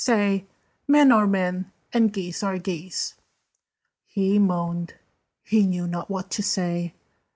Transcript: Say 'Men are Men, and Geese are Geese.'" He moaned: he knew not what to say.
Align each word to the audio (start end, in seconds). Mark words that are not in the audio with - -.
Say 0.03 0.47
'Men 0.87 1.11
are 1.11 1.27
Men, 1.27 1.71
and 1.93 2.11
Geese 2.11 2.41
are 2.41 2.57
Geese.'" 2.57 3.13
He 4.07 4.39
moaned: 4.39 4.95
he 5.43 5.67
knew 5.67 5.85
not 5.85 6.09
what 6.09 6.31
to 6.31 6.41
say. 6.41 6.95